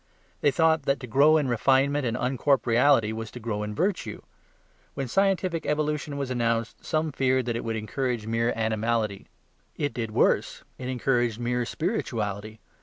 They 0.39 0.49
thought 0.49 0.85
that 0.87 0.99
to 1.01 1.05
grow 1.05 1.37
in 1.37 1.47
refinement 1.47 2.07
and 2.07 2.17
uncorporeality 2.17 3.13
was 3.13 3.29
to 3.29 3.39
grow 3.39 3.61
in 3.61 3.75
virtue. 3.75 4.23
When 4.95 5.07
scientific 5.07 5.63
evolution 5.67 6.17
was 6.17 6.31
announced, 6.31 6.83
some 6.83 7.11
feared 7.11 7.45
that 7.45 7.55
it 7.55 7.63
would 7.63 7.75
encourage 7.75 8.25
mere 8.25 8.51
animality. 8.55 9.27
It 9.75 9.93
did 9.93 10.09
worse: 10.09 10.63
it 10.79 10.89
encouraged 10.89 11.39
mere 11.39 11.65
spirituality. 11.65 12.59